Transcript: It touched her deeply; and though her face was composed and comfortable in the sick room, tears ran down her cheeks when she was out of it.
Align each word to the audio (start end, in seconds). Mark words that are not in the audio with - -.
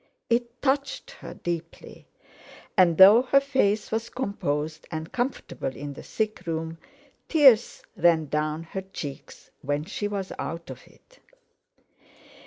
It 0.31 0.63
touched 0.63 1.11
her 1.11 1.35
deeply; 1.35 2.07
and 2.75 2.97
though 2.97 3.21
her 3.21 3.39
face 3.39 3.91
was 3.91 4.09
composed 4.09 4.87
and 4.89 5.11
comfortable 5.11 5.67
in 5.75 5.93
the 5.93 6.01
sick 6.01 6.41
room, 6.47 6.79
tears 7.29 7.83
ran 7.95 8.25
down 8.25 8.63
her 8.63 8.81
cheeks 8.81 9.51
when 9.61 9.83
she 9.83 10.07
was 10.07 10.31
out 10.39 10.71
of 10.71 10.87
it. 10.87 11.19